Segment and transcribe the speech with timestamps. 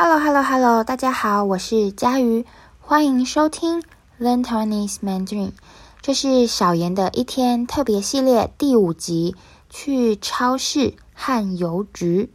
[0.00, 2.46] Hello，Hello，Hello，大家好，我是佳瑜，
[2.78, 3.82] 欢迎收听
[4.20, 5.50] Learn Taiwanese Mandarin。
[6.00, 9.34] 这是小妍的一天特别系列第五集，
[9.68, 12.32] 去超市和邮局。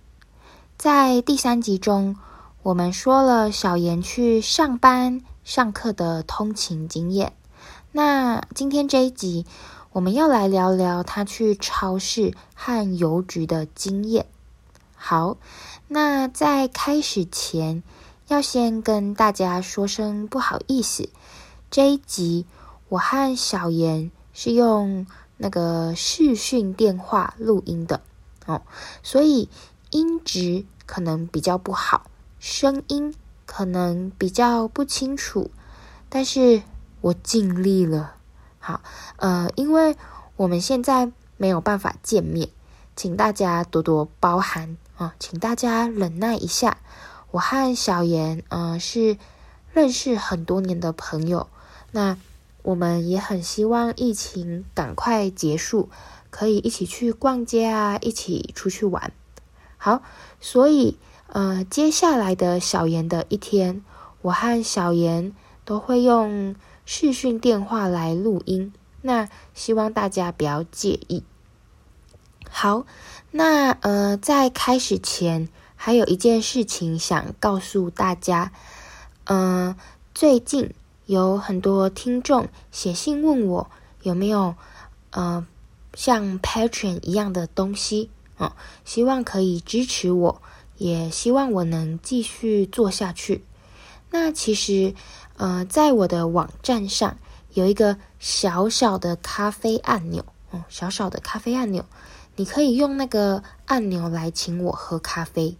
[0.78, 2.18] 在第三集中，
[2.63, 7.32] 我们说了小妍去上班、上课的通勤经验。
[7.93, 9.45] 那今天这一集，
[9.93, 14.25] 我们要来聊聊她去超市和邮局的经验。
[15.06, 15.38] 好。
[15.90, 17.84] 那在开始前，
[18.30, 21.10] 要先跟大家说声不好意思。
[21.70, 22.46] 这一集
[22.88, 28.00] 我和小妍是用那个视讯电话录音的
[28.46, 28.61] 哦，
[29.04, 29.50] 所以
[29.92, 32.06] 音质可能比较不好，
[32.39, 33.14] 声音
[33.45, 35.52] 可能比较不清楚，
[36.08, 36.64] 但是
[37.02, 38.16] 我尽力了。
[38.58, 38.81] 好，
[39.17, 39.97] 呃，因为
[40.38, 42.47] 我们现在没有办法见面，
[42.95, 44.78] 请大家多多包涵。
[44.95, 46.78] 啊，请大家忍耐一下。
[47.31, 49.17] 我和小妍，呃，是
[49.73, 51.47] 认识很多年的朋友。
[51.91, 52.17] 那
[52.61, 55.89] 我们也很希望疫情赶快结束，
[56.30, 59.11] 可以一起去逛街啊，一起出去玩。
[59.77, 60.03] 好，
[60.39, 63.83] 所以呃，接下来的小妍的一天，
[64.21, 65.33] 我和小妍
[65.66, 66.55] 都会用
[66.86, 68.71] 视讯电话来录音。
[69.02, 71.23] 那希望大家不要介意。
[72.53, 72.85] 好。
[73.31, 78.51] 那呃，在开始前，还有一件事情想告诉大家。
[79.23, 79.75] 嗯、呃，
[80.13, 80.71] 最近
[81.07, 83.71] 有很多听众写信问我
[84.03, 84.53] 有没有
[85.09, 85.47] 呃
[85.95, 90.41] 像 Patreon 一样的东西啊、希望可以支持我，
[90.77, 93.43] 也希望我能继续做下去。
[94.11, 94.93] 那其实
[95.37, 97.17] 呃，在我的网站上
[97.55, 101.83] 有一个小小的咖啡按钮，哦、小小的咖啡按钮。
[102.36, 105.56] 你可以用那个按钮来请我喝咖啡。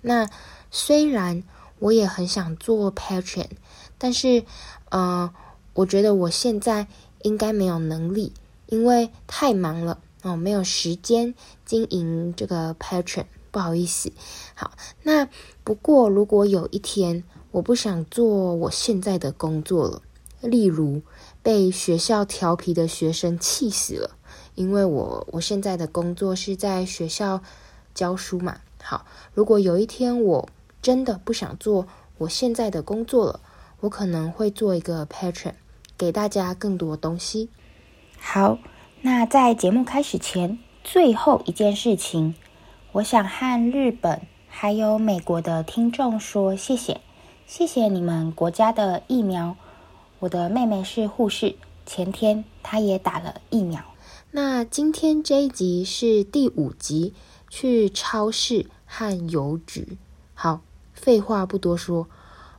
[0.00, 0.28] 那
[0.70, 1.42] 虽然
[1.78, 3.50] 我也很想做 Patreon，
[3.98, 4.44] 但是，
[4.88, 5.32] 呃，
[5.74, 6.86] 我觉得我现在
[7.22, 8.32] 应该没有能力，
[8.66, 11.34] 因为太忙了哦，没有时间
[11.64, 14.12] 经营这个 Patreon，不好意思。
[14.54, 14.72] 好，
[15.02, 15.28] 那
[15.64, 17.22] 不过如果有一天
[17.52, 20.02] 我不想做我现在的工作了，
[20.40, 21.02] 例如
[21.42, 24.16] 被学校调皮的学生气死了。
[24.60, 27.40] 因为我我现在的工作是在学校
[27.94, 30.50] 教书嘛，好，如果有一天我
[30.82, 31.88] 真的不想做
[32.18, 33.40] 我现在的工作了，
[33.80, 35.54] 我可能会做一个 Patreon，
[35.96, 37.48] 给大家更多东西。
[38.18, 38.58] 好，
[39.00, 42.34] 那在节目开始前，最后一件事情，
[42.92, 47.00] 我想和日本还有美国的听众说谢谢，
[47.46, 49.56] 谢谢你们国家的疫苗。
[50.18, 51.56] 我的妹妹是护士，
[51.86, 53.89] 前天她也打了疫苗。
[54.32, 57.14] 那今天这一集是第五集，
[57.48, 59.98] 去超市和邮局。
[60.34, 60.60] 好，
[60.92, 62.08] 废话不多说，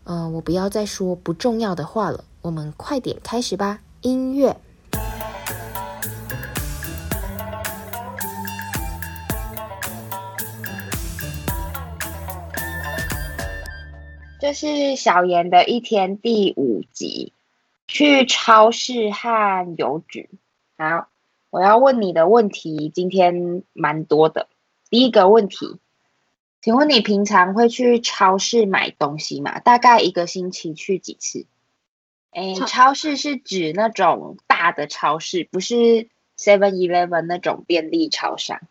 [0.03, 3.79] 呃，我不要再说不重要的话了，我们快点开始吧。
[4.01, 4.59] 音乐，
[14.41, 17.31] 这是小妍的一天第五集，
[17.87, 20.29] 去超市和邮局。
[20.77, 21.07] 好。
[21.51, 24.47] 我要问你的问题今天蛮多的。
[24.89, 25.77] 第一个问题，
[26.61, 29.59] 请问你平常会去超市买东西吗？
[29.59, 31.45] 大概一个星期去几次？
[32.31, 36.07] 哎，超市是指那种大的超市，不是
[36.37, 38.61] Seven Eleven 那种便利超商。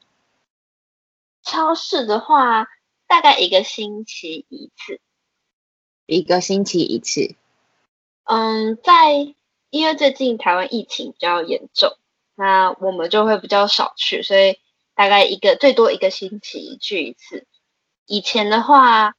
[1.42, 2.66] 超市的话，
[3.06, 5.00] 大概一个星期一次。
[6.06, 7.34] 一个星期一次。
[8.24, 9.34] 嗯，在
[9.68, 11.96] 因为最近台湾疫情比较严重。
[12.40, 14.58] 那我们就会比较少去，所以
[14.94, 17.46] 大概一个最多一个星期去一次。
[18.06, 19.14] 以前的话，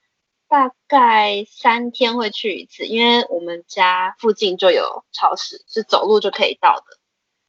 [0.47, 6.97] 大概三天会去一次，因为我们家附近就有超市，是走路就可以到的，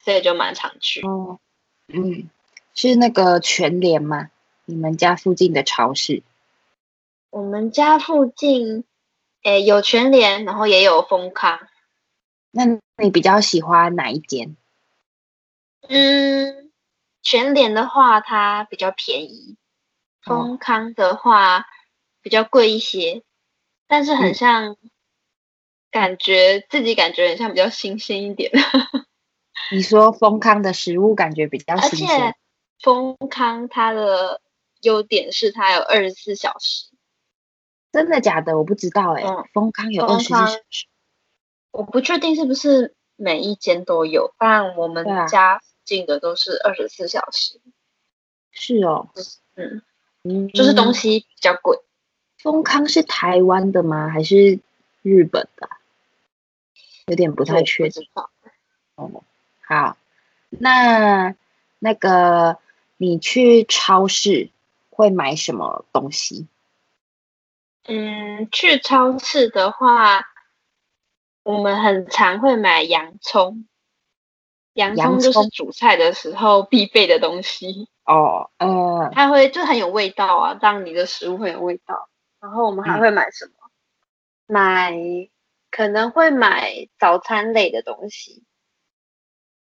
[0.05, 1.01] 所以就蛮常去。
[1.07, 1.39] 哦，
[1.87, 2.29] 嗯，
[2.75, 4.29] 是那个全联吗？
[4.65, 6.21] 你们家附近的超市？
[7.31, 8.83] 我们家附近，
[9.41, 11.59] 诶，有全联，然后也有丰康。
[12.51, 12.65] 那
[13.01, 14.55] 你比较喜欢哪一间？
[15.89, 16.71] 嗯，
[17.21, 19.57] 全联的话它比较便宜，
[20.21, 21.65] 丰康的话
[22.21, 23.21] 比较贵一些，
[23.87, 24.77] 但是很像，嗯、
[25.91, 28.49] 感觉自己感觉很像比较新鲜一点。
[29.71, 32.37] 你说丰康的食物感觉比较新鲜，而且
[32.81, 34.41] 丰康它的
[34.81, 36.87] 优点是它有二十四小时，
[37.91, 38.57] 真的假的？
[38.57, 40.87] 我不知道哎、欸，嗯、丰康有二十四小时，
[41.71, 45.59] 我不确定是不是每一间都有，但我们家。
[45.85, 47.59] 进的都是二十四小时，
[48.51, 49.09] 是哦，
[49.55, 49.81] 嗯
[50.23, 51.79] 嗯，就是东西比较贵，
[52.37, 54.09] 丰康是台湾的吗？
[54.09, 54.59] 还是
[55.01, 55.69] 日本的？
[57.07, 58.07] 有点不太确定。
[58.95, 59.23] 哦，
[59.67, 59.97] 好，
[60.49, 61.35] 那
[61.79, 62.57] 那个
[62.97, 64.49] 你去超市
[64.89, 66.47] 会买什么东西？
[67.85, 70.21] 嗯，去超市的话，
[71.43, 73.65] 我们很常会买洋葱。
[74.73, 82.09] 洋葱就是煮菜的时候必备的东西哦，嗯，它会就很有味道啊，让你的食物会有味道。
[82.41, 83.53] 然后我们还会买什么？
[84.47, 84.93] 嗯、买
[85.71, 88.43] 可能会买早餐类的东西。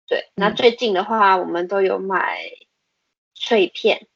[0.05, 2.37] 对，嗯、那最近的话，我们都有买
[3.33, 4.07] 脆片，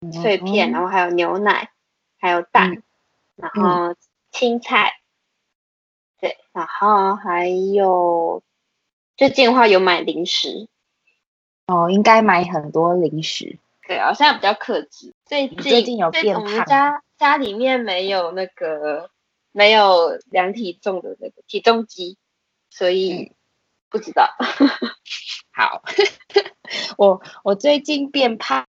[0.00, 1.70] 嗯、脆片，然后还有牛奶，
[2.18, 2.82] 还有蛋，嗯、
[3.34, 3.94] 然后
[4.30, 4.92] 青菜，
[6.20, 8.42] 对，然后还有。
[9.16, 10.68] 最近的话有买零食，
[11.66, 13.58] 哦，应该买很多零食。
[13.86, 15.14] 对啊，现在比较克制。
[15.24, 16.44] 最近最近有变胖。
[16.44, 19.10] 我们家家里面没有那个
[19.52, 22.18] 没有量体重的那个体重机，
[22.68, 23.32] 所以
[23.88, 24.34] 不知道。
[25.50, 25.82] 好，
[26.98, 28.66] 我我最近变胖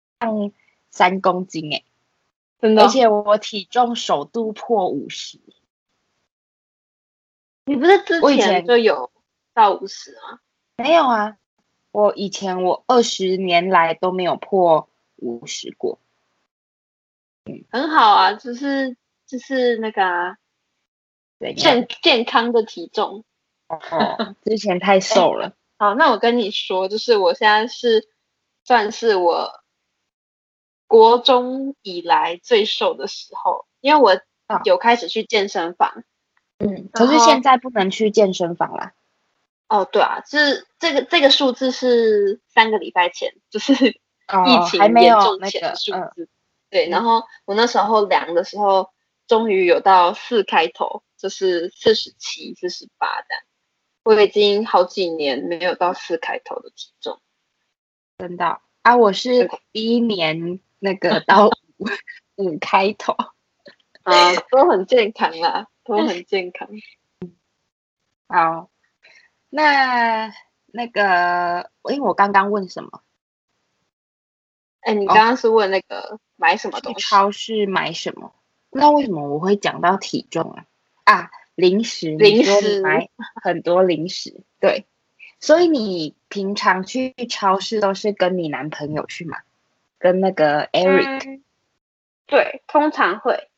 [0.89, 1.85] 三公斤诶，
[2.59, 5.39] 真的，而且我体重首度破五十。
[7.65, 9.09] 你不是之前就有？
[9.53, 10.39] 到五十吗？
[10.77, 11.37] 没有啊，
[11.91, 15.99] 我以前我二十年来都没有破五十过。
[17.45, 18.97] 嗯，很好啊，就是
[19.27, 20.37] 就是那个啊，
[21.55, 23.23] 健健康的体重。
[23.67, 25.53] 哦，之前太瘦了。
[25.77, 28.07] 好，那我跟你说，就是我现在是
[28.63, 29.63] 算是我
[30.87, 34.19] 国中以来最瘦的时候，因为我
[34.63, 36.03] 有开始去健身房。
[36.59, 38.93] 嗯，可是现在不能去健身房啦。
[39.67, 45.97] 哦，对啊，就是这个这个数字是三个礼拜前，就是疫情严重前的数字。
[45.97, 46.27] 哦那个嗯、
[46.69, 48.91] 对，然后我那时候量的时候，
[49.27, 53.27] 终于有到四开头，就是四十七、四十八的。
[54.03, 57.19] 我已经好几年没有到四开头的体重，
[58.17, 58.97] 真的啊！
[58.97, 61.87] 我是第一年那个到五
[62.35, 63.15] 五开头，
[64.03, 66.67] 啊，都很健康啦，都很健康。
[68.27, 68.72] 好。
[69.55, 70.33] 那
[70.65, 73.03] 那个，因为我刚刚问什么？
[74.79, 77.05] 哎，你刚刚是问那个、哦、买什么东西？
[77.05, 78.33] 超市买什么？
[78.71, 80.65] 那为什么我会讲到体重啊？
[81.03, 83.09] 啊，零食，零食，买
[83.43, 84.41] 很多零食。
[84.59, 84.87] 对，
[85.39, 89.37] 所以你平常去超市都是跟你男朋友去吗？
[89.99, 91.43] 跟那个 Eric？、嗯、
[92.25, 93.51] 对，通常会，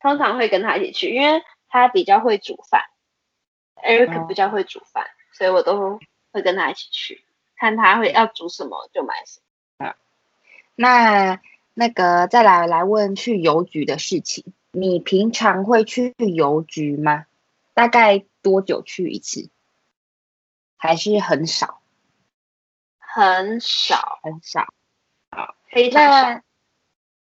[0.00, 2.84] 通常会跟他一起去，因为他比较会煮饭。
[3.82, 5.98] Eric 比较会煮饭，哦、所以我都
[6.32, 7.24] 会跟他一起去，
[7.56, 9.40] 看他会要煮什么就买什
[9.78, 9.86] 么。
[9.86, 9.96] 啊，
[10.74, 11.40] 那
[11.74, 17.26] 那个再来来问去邮局的事情，你平常会去邮局吗？
[17.74, 19.50] 大概多久去一次？
[20.76, 21.80] 还是很少？
[22.98, 24.72] 很少，很少。
[25.30, 26.10] 好，非常少。
[26.10, 26.42] 那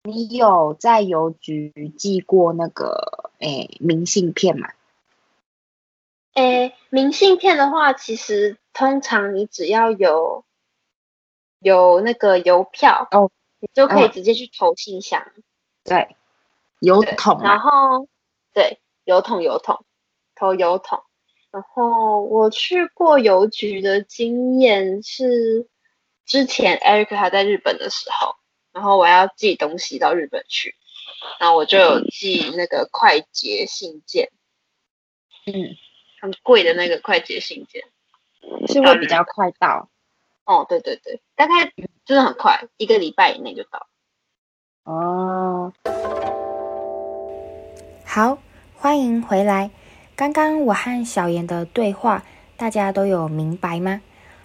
[0.04, 4.69] 你有在邮局寄过那个诶明信片吗？
[6.33, 10.45] 诶，明信片的话，其实通常你只要有
[11.60, 13.30] 有那个邮票哦，
[13.60, 15.22] 你就可以直接去投信箱。
[15.36, 15.44] 嗯、
[15.83, 16.16] 对，
[16.80, 18.07] 邮筒，然后
[18.54, 19.83] 对，邮筒邮筒
[20.33, 21.04] 投邮筒。
[21.52, 25.68] 然后我去过邮局的经验是，
[26.26, 28.38] 之前 Eric 还在日本的时候，
[28.71, 30.76] 然后我要寄东西到日本去，
[31.42, 34.31] 然后我就有寄那个快捷信件。
[35.45, 35.76] 嗯。
[36.21, 37.81] 很贵的那个快捷信件，
[38.68, 39.90] 是会比较快到。
[40.45, 41.73] 哦，对对对，大概
[42.06, 43.87] 真的很快，一个礼拜以内就到。
[44.83, 45.73] 哦，
[48.06, 48.37] 好，
[48.75, 49.71] 欢迎回来。
[50.16, 52.23] 刚刚我和小妍的对话，
[52.56, 53.99] 大家都有明白吗？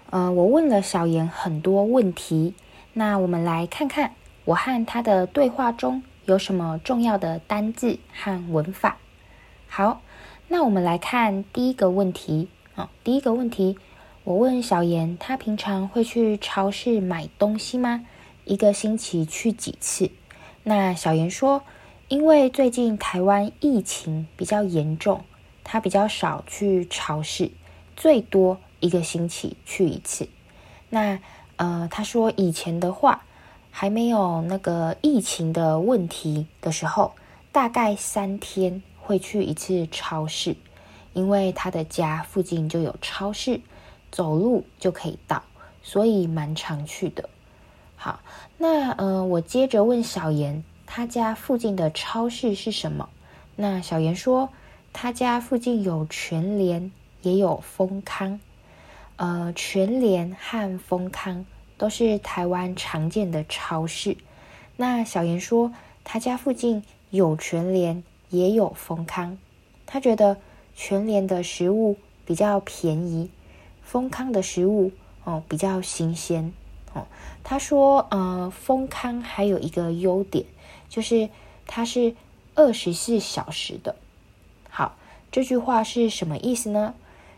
[0.09, 2.55] 呃，我问了小妍很多问题，
[2.95, 4.15] 那我们来看看
[4.47, 8.97] 我和她的对话中有什么重要的单字和文法。
[9.69, 10.01] 好。
[10.49, 12.49] 那我们来看第一个问题。
[12.77, 13.79] 啊，第一个问题，
[14.23, 18.05] 我问小妍，她平常会去超市买东西吗？
[18.45, 20.11] 一个星期去几次？
[20.63, 21.63] 那小妍说，
[22.09, 25.25] 因为最近台湾疫情比较严重，
[25.65, 27.51] 她比较少去超市，
[27.97, 30.29] 最多一个星期去一次。
[30.91, 31.19] 那
[31.57, 33.25] 呃，她说以前的话，
[33.71, 37.15] 还没有那个疫情的问题的时候，
[37.51, 38.83] 大概三天。
[39.07, 40.57] 会去一次超市，
[41.13, 43.61] 因为他的家附近就有超市，
[44.11, 45.41] 走路就可以到，
[45.81, 47.29] 所以蛮常去的。
[47.95, 48.19] 好，
[48.59, 53.09] 那呃，我接着问小妍，他家附近的超市是什么？
[53.55, 54.49] 那小妍说，
[54.93, 56.91] 他家附近有全联，
[57.23, 58.41] 也有丰康。
[59.15, 61.47] 呃，全联和丰康
[61.79, 64.17] 都是台湾常见的超市。
[64.77, 65.73] 那小妍说，
[66.03, 69.39] 他家附近有全联，也有丰康。
[69.87, 70.37] 他觉得
[70.75, 73.31] 全联的食物比较便宜，
[73.83, 74.93] 丰康的食物
[75.25, 76.53] 哦比较新鲜
[76.93, 77.07] 哦。
[77.45, 80.45] 他说，呃，丰康还有一个优点，
[80.89, 81.29] 就是
[81.67, 82.15] 它是
[82.55, 83.97] 二十四小时的。
[84.69, 84.97] 好，
[85.31, 86.95] 这句话是什么意思呢？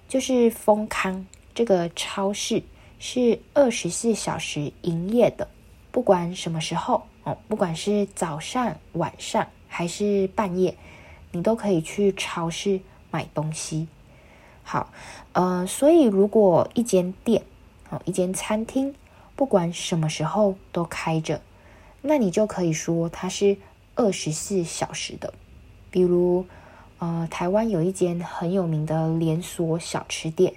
[0.09, 1.27] 就是丰康。
[1.55, 2.63] 这个超市
[3.01, 5.49] 是二十四小时营业的，
[5.91, 10.77] 不管什么时候哦，不管是早上、晚上还是半夜，
[11.31, 12.81] 你都可以去超市
[13.13, 13.87] 买东西。
[14.65, 14.91] 好，
[15.33, 17.45] 呃，所以如果一间店
[17.91, 18.95] 哦，一间餐厅，
[19.37, 21.41] 不管什么时候都开着，
[22.03, 23.57] 那你就可以说它是
[23.95, 25.33] 二十四小时的。
[25.91, 26.47] 比如，
[26.99, 30.55] 呃，台湾有一间很有名的连锁小吃店。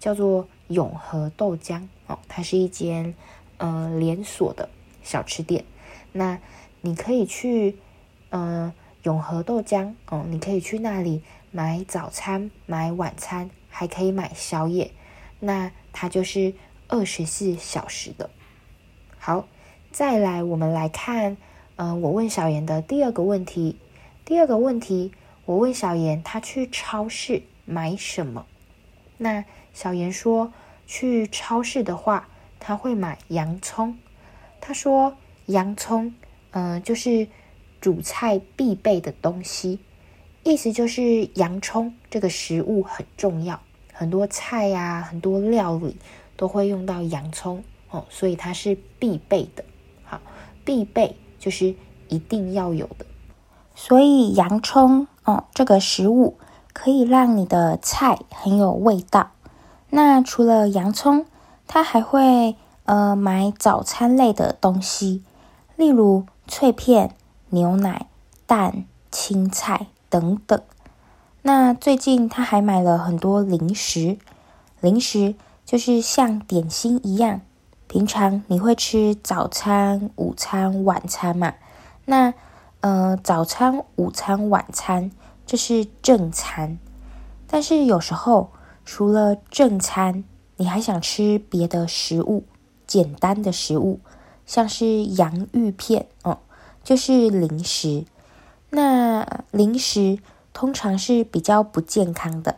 [0.00, 3.14] 叫做永和豆浆哦，它是一间
[3.58, 4.70] 呃连锁的
[5.02, 5.62] 小吃店。
[6.12, 6.38] 那
[6.80, 7.76] 你可以去
[8.30, 8.72] 呃
[9.02, 14.90] 永和豆浆哦，你可以去那里买早餐、买晚餐，还可以买宵夜。
[15.38, 16.54] 那它就是
[16.88, 18.30] 二十四小时的。
[19.18, 19.46] 好，
[19.92, 21.36] 再来我们来看，
[21.76, 23.76] 嗯、我问小妍的第二个问题。
[24.24, 25.12] 第二个问题，
[25.44, 28.46] 我问小妍，她去超市买什么？
[29.16, 29.44] 那
[29.74, 30.52] 小妍说
[30.86, 33.98] ：“去超市的话，他会买洋葱。
[34.60, 36.14] 他说，洋葱，
[36.50, 37.28] 嗯、就是
[37.80, 39.78] 煮菜必备的东西。
[40.42, 43.60] 意思就是洋葱这个食物很重要，
[43.92, 45.96] 很多菜呀、啊，很多料理
[46.36, 49.64] 都会用到洋葱哦，所以它是必备的。
[50.02, 50.20] 好，
[50.64, 51.74] 必备就是
[52.08, 53.04] 一定要有的。
[53.74, 56.38] 所以洋葱哦，这个食物
[56.72, 59.32] 可以让你的菜很有味道。”
[59.92, 61.26] 那除了洋葱，
[61.66, 65.22] 它还会呃买早餐类的东西，
[65.76, 67.14] 例如脆片、
[67.50, 68.06] 牛奶、
[68.46, 70.60] 蛋、青菜等等。
[71.42, 74.18] 那最近他还买了很多零食，
[74.80, 77.42] 零食就是像点心一样，
[77.86, 81.54] 平常你会吃早餐、午餐、晚餐嘛？
[82.06, 82.34] 那
[82.80, 85.10] 呃早餐、午餐、晚餐
[85.46, 86.78] 这是正餐，
[87.46, 88.50] 但是有时候。
[88.82, 90.24] 除了正餐，
[90.56, 92.44] 你还想吃别的食物？
[92.88, 94.00] 简单的食物，
[94.46, 96.38] 像是洋芋片哦，
[96.82, 98.04] 就是零食。
[98.70, 100.18] 那零食
[100.52, 102.56] 通常是比较不健康的，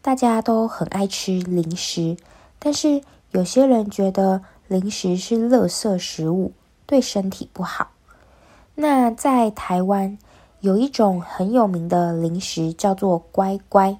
[0.00, 2.16] 大家都很爱吃零食，
[2.58, 6.52] 但是有些人觉得零食是垃圾食物，
[6.86, 7.90] 对身体不好。
[8.76, 10.16] 那在台湾
[10.60, 13.98] 有一种很有名的零食，叫做乖乖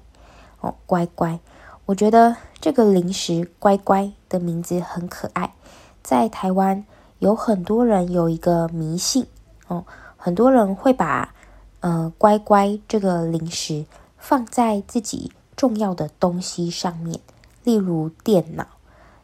[0.61, 1.39] 哦，乖乖。
[1.85, 5.53] 我觉得这个零食乖乖的名字很可爱，
[6.01, 6.85] 在台湾
[7.19, 9.25] 有很多人有一个迷信
[9.71, 9.85] 哦，
[10.17, 11.33] 很多人会把
[11.79, 13.85] 呃乖乖这个零食
[14.17, 17.21] 放在自己重要的东西上面，
[17.63, 18.67] 例如电脑。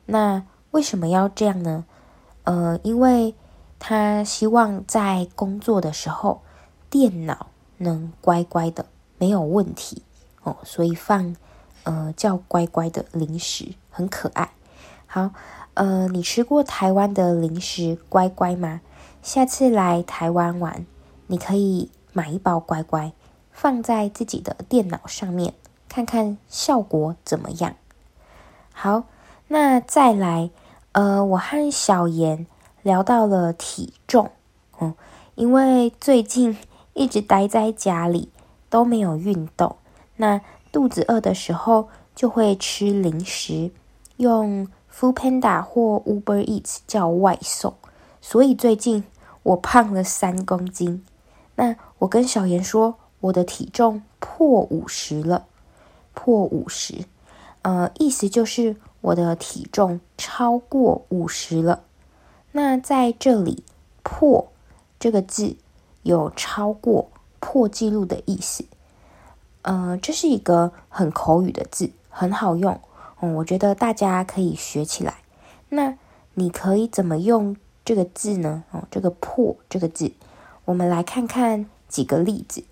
[0.06, 1.84] 那为什么要这样呢？
[2.46, 3.36] 呃，因为
[3.77, 6.42] 他希望在工作的时候
[6.89, 8.86] 电脑能乖乖的
[9.18, 10.01] 没有问题
[10.44, 11.36] 哦，所以放。
[11.84, 14.51] 呃，叫乖乖的零食很可爱。
[15.06, 15.32] 好，
[15.74, 18.82] 呃，你吃过台湾的零食乖乖吗？
[19.27, 20.86] 下次来台湾玩，
[21.27, 23.12] 你可以买一包乖乖，
[23.51, 25.53] 放在自己的电脑上面，
[25.89, 27.75] 看看效果怎么样。
[28.72, 29.03] 好，
[29.50, 30.50] 那再来，
[30.93, 32.48] 呃，我和小妍
[32.84, 34.31] 聊到了体重，
[34.79, 34.96] 嗯，
[35.36, 36.57] 因为最近
[36.93, 38.31] 一直待在家里
[38.69, 39.75] 都没有运动，
[40.15, 40.39] 那。
[40.69, 43.72] 肚子饿的时候就会吃零食，
[44.17, 47.74] 用 Foodpanda 或 Uber Eats 叫外送，
[48.22, 49.03] 所以最近
[49.48, 51.06] 我胖了三公斤。
[51.56, 55.46] 那我跟小妍说，我的体重破五十了，
[56.13, 57.06] 破五十，
[57.62, 61.84] 呃，意思就是我的体重超过五十了。
[62.51, 63.63] 那在这里
[64.04, 64.51] “破”
[65.00, 65.56] 这个字
[66.04, 68.66] 有超过、破纪录的意思。
[69.62, 72.80] 呃，这是一个很口语的字，很好用。
[73.22, 75.20] 嗯，我觉得大家可以学起来。
[75.70, 75.98] 那
[76.34, 77.56] 你可以怎么用
[77.88, 78.65] 这个字呢？
[78.72, 80.12] 哦，这个“破”这个字，
[80.65, 82.65] 我们来看看几个例子。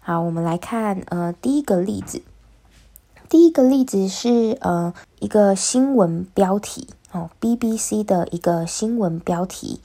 [0.00, 2.22] 好，我们来看呃第一个例子。
[3.28, 9.82] 第一个例子是呃一个新闻标题哦，BBC 的一个新闻标题。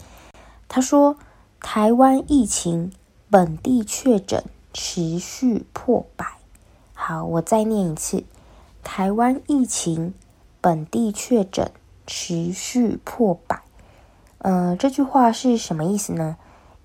[0.69, 1.17] 他说
[1.59, 2.93] ：“台湾疫情
[3.29, 6.25] 本地确诊持续破百。
[6.93, 8.23] 好，我再念一次：
[8.81, 10.13] 台湾疫情
[10.61, 11.69] 本地确诊
[12.07, 13.58] 持续破百。
[14.39, 16.37] 呃，这句话是什么意思呢？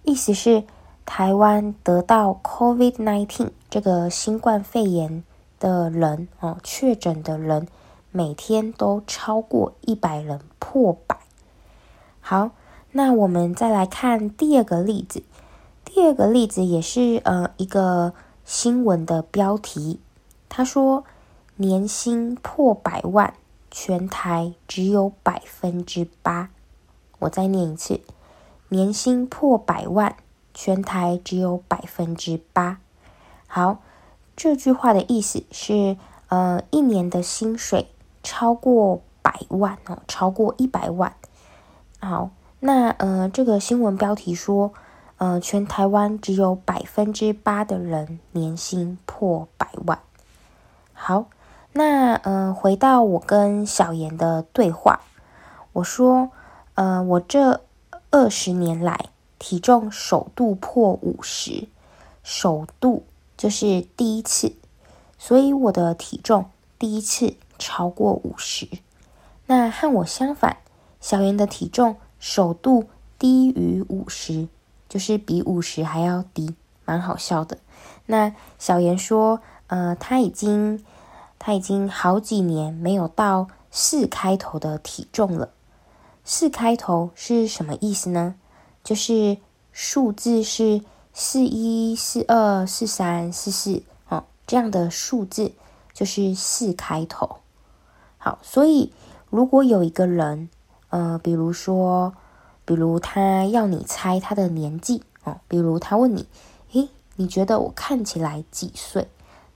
[0.02, 0.64] 意思是
[1.06, 5.22] 台湾得到 COVID-19 这个新冠肺炎
[5.58, 7.66] 的人哦，确诊的人
[8.10, 11.16] 每天都超过一百人，破百。
[12.20, 12.50] 好，
[12.92, 15.22] 那我们再来看第二个例子。
[15.84, 20.00] 第二个例子也是呃一个新闻的标题，
[20.48, 21.04] 他说
[21.56, 23.34] 年薪破百万，
[23.70, 26.50] 全台只有百分之八。
[27.24, 28.00] 我再念一次，
[28.68, 30.16] 年薪破百万，
[30.52, 32.78] 全台只有百分之八。
[33.46, 33.78] 好，
[34.36, 35.96] 这句话的意思是
[36.28, 37.88] 呃一年的薪水
[38.22, 41.14] 超过百万哦，超过一百万。
[42.00, 44.74] 好，那呃，这个新闻标题说，
[45.16, 49.98] 呃，全台湾只有百分之八的人年薪破百万。
[50.92, 51.26] 好，
[51.72, 55.00] 那呃，回到我跟小妍的对话，
[55.72, 56.30] 我说，
[56.74, 57.62] 呃，我这
[58.10, 59.06] 二十年来
[59.38, 61.68] 体重首度破五十，
[62.22, 63.04] 首度
[63.36, 64.52] 就是第一次，
[65.18, 66.46] 所以我的体重
[66.78, 68.68] 第一次超过五十。
[69.46, 70.58] 那和我相反。
[71.00, 72.88] 小妍的体重首度
[73.18, 74.48] 低于五十，
[74.88, 76.54] 就是比五十还要低，
[76.86, 77.58] 蛮好笑的。
[78.06, 80.82] 那小妍说，呃，她已经，
[81.38, 85.50] 她已经好几年没有到四开头的体重了。
[86.24, 88.34] 四开头是什么意思呢？
[88.82, 89.36] 就是
[89.72, 95.52] 数字是四一、四二、四三、四四，哦，这样的数字
[95.92, 97.36] 就是四开头。
[98.16, 98.92] 好，所以
[99.28, 100.48] 如果有一个人，
[100.88, 102.14] 呃，比如说，
[102.64, 106.26] 比如他要你猜他的年纪哦，比如他问你，
[106.72, 109.08] 诶，你觉得我看起来几岁？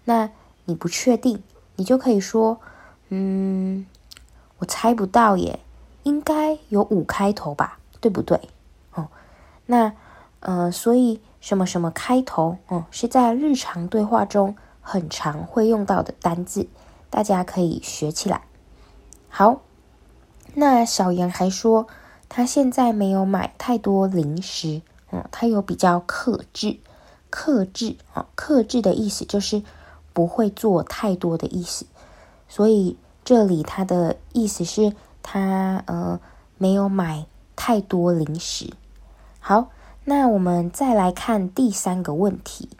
[0.04, 0.30] 那
[0.66, 1.42] 你不确定，
[1.76, 2.60] 你就可以说，
[3.08, 3.86] 嗯，
[4.58, 5.60] 我猜不到耶，
[6.08, 8.40] 应该有五开头吧，对不对？
[8.94, 9.08] 哦，
[9.66, 9.92] 那
[10.40, 16.66] 呃，所以什么什么开头哦，是在日常对话中很常会用到的单字，
[17.10, 18.42] 大家可以学起来。
[19.28, 19.60] 好。
[20.54, 21.86] 那小杨还说，
[22.28, 24.80] 他现在没有买太多零食，
[25.12, 26.78] 嗯，他有比较克制，
[27.30, 29.62] 克制啊，克制的意思就是
[30.12, 31.86] 不会做太多的意思，
[32.48, 34.94] 所以这里他的意思是
[35.30, 36.18] 他呃
[36.56, 38.72] 没有买太多零食。
[39.38, 39.68] 好，
[40.06, 42.70] 那我们再来看第三个问题。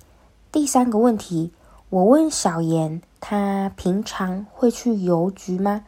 [0.50, 1.52] 第三个问题，
[1.90, 5.84] 我问小妍，她平常会去邮局吗？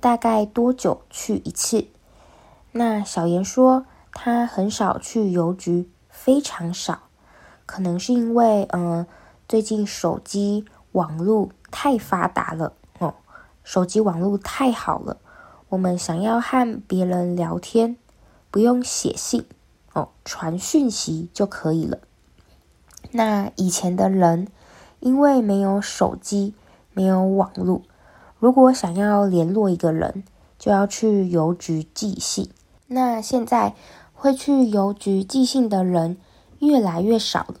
[0.00, 1.88] 大概多久去一次？
[2.72, 7.04] 那小妍说，她很少去邮局，非常少，
[7.64, 9.06] 可能是因为，嗯、
[9.48, 13.14] 最近手机网络太发达了哦，
[13.64, 15.16] 手机网络太好了，
[15.72, 17.96] 我们想要和别人聊天，
[18.50, 19.46] 不用写信
[19.94, 21.96] 哦，传讯息就可以了。
[23.12, 24.48] 那以前的人，
[25.00, 26.52] 因为没有手机，
[26.92, 27.80] 没有网络。
[28.38, 30.24] 如果想要联络一个人，
[30.58, 32.50] 就要去邮局寄信。
[32.88, 33.74] 那现在
[34.12, 36.18] 会去邮局寄信的人
[36.58, 37.54] 越来越少了，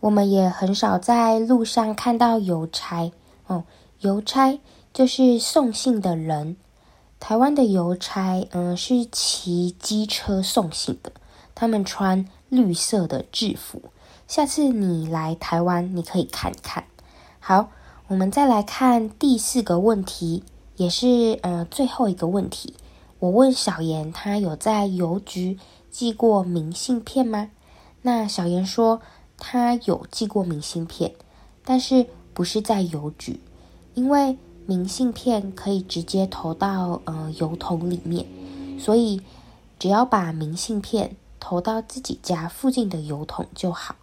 [0.00, 3.12] 我们也很少在路上看到邮差。
[3.46, 3.64] 哦，
[3.98, 4.58] 邮差
[4.94, 6.56] 就是送信的人。
[7.20, 11.12] 台湾的邮差，嗯，是骑机车送信的，
[11.54, 13.80] 他们穿绿色的制服。
[14.26, 16.84] 下次你来台湾，你可以看看。
[17.38, 17.68] 好。
[18.08, 20.42] 我们再来看第四个问题，
[20.74, 22.74] 也是呃最后一个问题。
[23.20, 25.60] 我问小妍，她有在邮局
[25.92, 27.52] 寄过明信片吗？
[28.02, 29.00] 那小妍说，
[29.38, 31.14] 她有寄过明信片，
[31.64, 33.38] 但是不是在邮局，
[33.94, 34.36] 因为
[34.70, 38.24] 明信片可以直接投到呃邮筒里面，
[38.78, 39.20] 所以
[39.80, 43.96] 只要把明信片投到自己家附近的邮筒就好。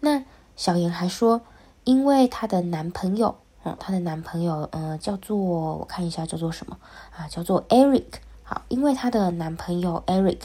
[0.00, 0.24] 那
[0.56, 1.42] 小妍还说。
[1.84, 6.76] 因为她的男朋友，哦，她的男朋友，呃，叫做我看一下叫做什么
[7.16, 7.26] 啊？
[7.26, 8.04] 叫做 Eric。
[8.42, 10.40] 好，因为她的男朋友 Eric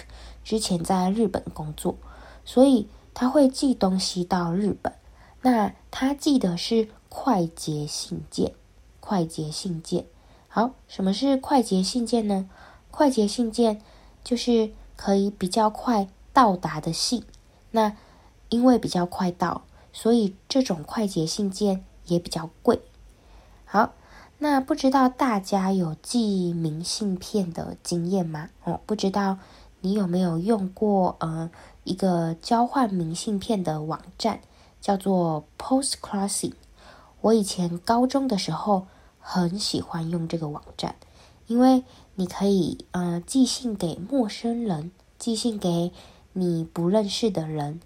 [0.46, 1.98] 之前在日本工作，
[2.46, 4.94] 所以他会寄东西到日本。
[5.42, 8.54] 那他寄的是快捷信件，
[9.06, 10.08] 快捷信件。
[10.48, 12.50] 好，什么是快捷信件呢？
[12.90, 13.80] 快捷信件
[14.24, 17.24] 就是可以比较快到达的信。
[17.70, 17.96] 那
[18.50, 19.62] 因为比较快到。
[19.94, 22.82] 所以这种快捷信件也比较贵。
[23.64, 23.94] 好，
[24.40, 28.50] 那不知道大家有寄明信片的经验吗？
[28.66, 29.38] 哦，不知道
[29.80, 31.50] 你有没有用过呃
[31.86, 34.42] 一个交换明信片的网站，
[34.82, 36.56] 叫做 Postcrossing。
[37.22, 38.88] 我以前高中的时候
[39.28, 40.94] 很喜欢用这个网站，
[41.48, 41.84] 因为
[42.14, 45.92] 你可以呃寄信给陌生人，寄信给
[46.34, 47.80] 你不认识的人，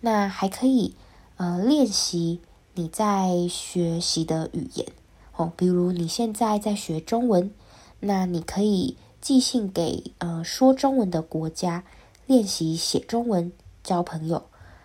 [0.00, 0.96] 那还可以
[1.36, 2.40] 呃练习
[2.74, 4.88] 你在学习的语言
[5.36, 7.52] 哦，比如你现在在学中文，
[8.00, 8.96] 那你可以。
[9.20, 11.84] 寄信给呃说中文的国家，
[12.24, 13.52] 练习写中文，
[13.84, 14.44] 交朋友，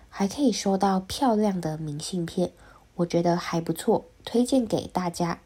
[0.09, 2.51] 还可以收到漂亮的明信片，
[2.95, 5.39] 我觉得还不错，推荐给大家。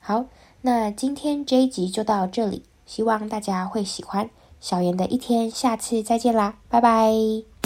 [0.00, 0.24] 好，
[0.62, 7.59] 那今天这一集就到这里，希望大家会喜欢小妍的一天，下次再见啦，拜拜。